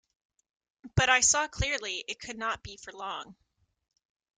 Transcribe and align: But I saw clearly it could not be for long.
But 0.95 1.09
I 1.09 1.19
saw 1.19 1.47
clearly 1.47 2.03
it 2.07 2.17
could 2.19 2.35
not 2.39 2.63
be 2.63 2.75
for 2.77 2.91
long. 2.91 3.35